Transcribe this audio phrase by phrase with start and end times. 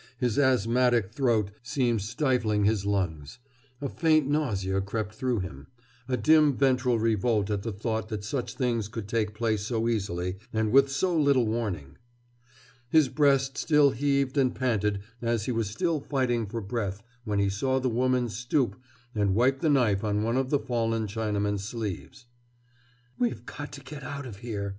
[0.17, 3.37] His asthmatic throat seemed stifling his lungs.
[3.81, 5.67] A faint nausea crept through him,
[6.07, 10.37] a dim ventral revolt at the thought that such things could take place so easily,
[10.51, 11.99] and with so little warning.
[12.89, 17.51] His breast still heaved and panted and he was still fighting for breath when he
[17.51, 18.81] saw the woman stoop
[19.13, 22.25] and wipe the knife on one of the fallen Chinaman's sleeves.
[23.19, 24.69] "We've got to get out of here!"